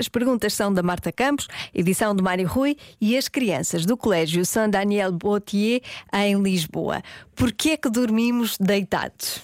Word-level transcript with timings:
As 0.00 0.08
perguntas 0.08 0.54
são 0.54 0.72
da 0.72 0.82
Marta 0.82 1.12
Campos, 1.12 1.46
edição 1.74 2.16
de 2.16 2.22
Mário 2.22 2.48
Rui 2.48 2.74
e 2.98 3.18
as 3.18 3.28
crianças 3.28 3.84
do 3.84 3.98
Colégio 3.98 4.46
São 4.46 4.66
Daniel 4.66 5.12
Bautier 5.12 5.82
em 6.10 6.40
Lisboa. 6.42 7.02
Porquê 7.36 7.72
é 7.72 7.76
que 7.76 7.90
dormimos 7.90 8.56
deitados? 8.58 9.42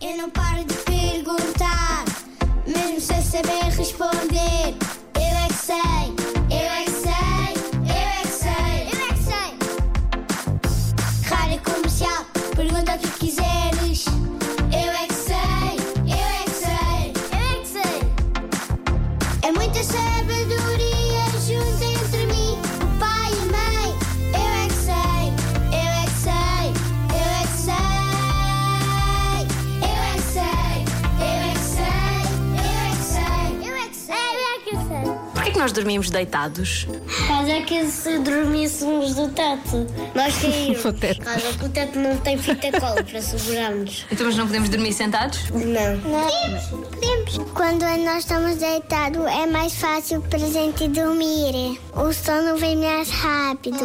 Eu 0.00 0.16
não 0.16 0.30
paro 0.30 0.64
de 0.64 0.74
perguntar, 0.74 2.06
mesmo 2.66 3.00
sem 3.00 3.22
saber 3.22 3.62
responder. 3.76 4.63
É 19.44 19.52
muita 19.52 19.84
sabedoria 19.84 20.83
que 35.54 35.60
nós 35.60 35.72
dormimos 35.72 36.10
deitados? 36.10 36.86
Caso 37.28 37.64
que 37.64 37.86
se 37.86 38.18
dormíssemos 38.18 39.14
do 39.14 39.28
teto, 39.28 39.86
nós 40.14 40.36
caímos. 40.36 40.82
Do 40.84 40.92
teto. 40.92 41.20
Caso 41.20 41.58
que 41.58 41.64
o 41.64 41.68
teto 41.68 41.98
não 41.98 42.16
tem 42.18 42.36
fita 42.36 42.80
cola 42.80 43.02
para 43.02 43.22
segurarmos. 43.22 44.04
Então, 44.14 44.26
mas 44.26 44.36
não 44.36 44.46
podemos 44.46 44.68
dormir 44.68 44.92
sentados? 44.92 45.50
Não. 45.50 46.00
Podemos, 46.00 46.66
podemos. 46.66 47.52
Quando 47.52 47.82
nós 48.04 48.18
estamos 48.18 48.56
deitados, 48.56 49.24
é 49.26 49.46
mais 49.46 49.74
fácil 49.74 50.20
para 50.22 50.44
a 50.44 50.50
gente 50.50 50.88
dormir. 50.88 51.80
O 51.94 52.12
sono 52.12 52.56
vem 52.56 52.76
mais 52.76 53.08
rápido. 53.10 53.84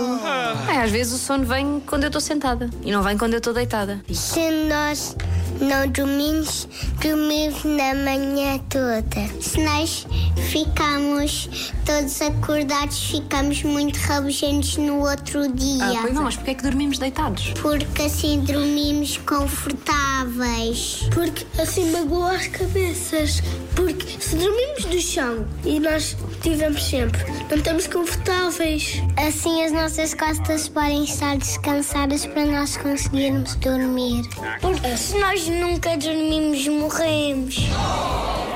É, 0.70 0.82
às 0.82 0.92
vezes 0.92 1.14
o 1.14 1.18
sono 1.18 1.46
vem 1.46 1.82
quando 1.86 2.04
eu 2.04 2.08
estou 2.08 2.22
sentada 2.22 2.70
e 2.84 2.92
não 2.92 3.04
vem 3.04 3.18
quando 3.18 3.34
eu 3.34 3.40
estou 3.40 3.54
deitada. 3.54 4.02
Se 4.12 4.50
nós 4.68 5.16
não 5.60 5.88
dormimos, 5.88 6.68
dormimos 7.02 7.64
na 7.64 7.94
manhã 7.94 8.60
toda. 8.70 9.42
Se 9.42 9.60
nós 9.62 10.08
ficamos 10.50 11.50
todos 11.86 12.22
acordados, 12.22 13.00
ficamos 13.10 13.64
muito 13.64 13.98
rabugentos 13.98 14.78
no 14.78 15.00
outro 15.00 15.52
dia. 15.52 15.84
Ah, 15.84 16.02
pois 16.02 16.14
não, 16.14 16.24
mas 16.24 16.36
porquê 16.36 16.52
é 16.52 16.54
que 16.56 16.64
dormimos 16.64 16.98
deitados? 16.98 17.54
Porque 17.62 18.04
assim 18.04 18.42
dormimos 18.42 19.18
confortáveis. 19.18 21.08
Porque 21.14 21.46
assim 21.62 21.92
magoa 21.92 22.32
as 22.34 22.48
cabeças. 22.48 23.42
Porque 23.76 24.08
se 24.20 24.36
dormimos 24.36 24.69
no 24.90 25.00
chão 25.00 25.48
e 25.64 25.80
nós 25.80 26.18
tivemos 26.42 26.84
sempre, 26.84 27.24
não 27.50 27.58
estamos 27.58 27.88
confortáveis. 27.88 29.02
Assim 29.18 29.64
as 29.64 29.72
nossas 29.72 30.14
costas 30.14 30.68
podem 30.68 31.04
estar 31.04 31.38
descansadas 31.38 32.26
para 32.26 32.46
nós 32.46 32.76
conseguirmos 32.78 33.56
dormir. 33.56 34.24
Porque 34.60 34.98
se 34.98 35.18
nós 35.20 35.48
nunca 35.48 35.96
dormimos, 35.98 36.68
morremos. 36.68 37.56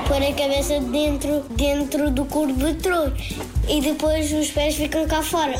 Pôr 0.08 0.22
a 0.22 0.32
cabeça 0.34 0.80
dentro, 0.80 1.44
dentro 1.50 2.10
do 2.10 2.24
cobertor 2.26 3.12
e 3.68 3.80
depois 3.80 4.32
os 4.32 4.50
pés 4.50 4.74
ficam 4.74 5.06
cá 5.06 5.22
fora. 5.22 5.54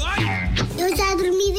Eu 0.77 0.97
já 0.97 1.15
dormi 1.15 1.55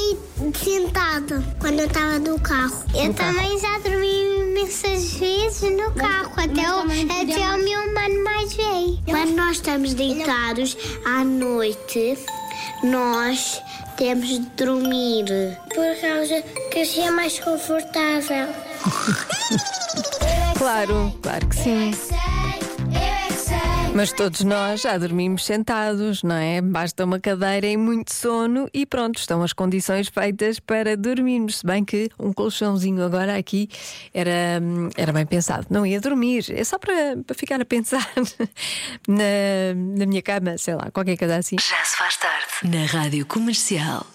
sentada 0.54 1.44
quando 1.60 1.80
eu 1.80 1.88
estava 1.88 2.20
no 2.20 2.40
carro. 2.40 2.84
Eu 2.94 3.14
também 3.14 3.60
já 3.60 3.80
dormi 3.80 4.52
imensas 4.66 5.14
vezes 5.14 5.72
no 5.72 5.92
carro, 5.92 6.32
até, 6.38 6.74
o, 6.74 6.80
até 6.80 7.56
o 7.56 7.64
meu 7.64 7.94
mano 7.94 8.24
mais 8.24 8.54
estamos 9.56 9.94
deitados 9.94 10.78
à 11.06 11.24
noite, 11.24 12.18
nós 12.84 13.62
temos 13.98 14.28
de 14.28 14.40
dormir. 14.58 15.26
Por 15.74 16.02
causa 16.02 16.42
que 16.72 16.80
assim 16.80 17.08
é 17.08 17.12
mais 17.12 17.40
confortável. 17.40 18.48
Claro, 20.58 21.18
claro 21.22 21.48
que 21.48 21.56
sim. 21.56 21.92
Mas 23.96 24.12
todos 24.12 24.42
nós 24.42 24.82
já 24.82 24.98
dormimos 24.98 25.46
sentados, 25.46 26.22
não 26.22 26.36
é? 26.36 26.60
Basta 26.62 27.06
uma 27.06 27.18
cadeira 27.18 27.66
e 27.66 27.78
muito 27.78 28.14
sono 28.14 28.70
e 28.74 28.86
pronto, 28.86 29.18
estão 29.18 29.42
as 29.42 29.54
condições 29.54 30.10
feitas 30.10 30.60
para 30.60 30.98
dormirmos. 30.98 31.60
Se 31.60 31.66
bem 31.66 31.86
que 31.86 32.10
um 32.20 32.34
colchãozinho 32.34 33.02
agora 33.06 33.38
aqui 33.38 33.70
era, 34.14 34.62
era 34.98 35.14
bem 35.14 35.26
pensado. 35.26 35.68
Não 35.70 35.86
ia 35.86 36.02
dormir, 36.02 36.46
é 36.50 36.64
só 36.66 36.78
para, 36.78 37.16
para 37.26 37.36
ficar 37.38 37.62
a 37.62 37.66
pensar 37.66 38.06
na, 39.08 39.74
na 39.98 40.06
minha 40.06 40.22
cama, 40.22 40.58
sei 40.58 40.76
lá, 40.76 40.92
qualquer 40.92 41.16
coisa 41.16 41.38
assim. 41.38 41.56
Já 41.58 41.86
se 41.86 41.96
faz 41.96 42.18
tarde 42.18 42.48
na 42.64 42.86
Rádio 42.86 43.26
Comercial. 43.26 44.06